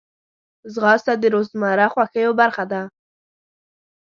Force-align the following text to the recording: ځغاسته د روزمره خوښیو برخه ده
ځغاسته 0.73 1.13
د 1.17 1.23
روزمره 1.33 1.87
خوښیو 1.93 2.31
برخه 2.39 2.63
ده 2.71 2.81